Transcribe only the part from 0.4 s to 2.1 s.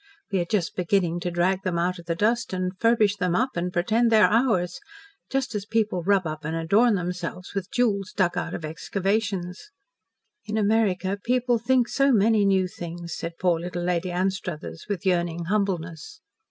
just beginning to drag them out of